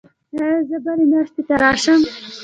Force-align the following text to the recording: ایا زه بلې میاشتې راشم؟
ایا 0.35 0.49
زه 0.69 0.77
بلې 0.85 1.05
میاشتې 1.11 1.41
راشم؟ 1.61 2.01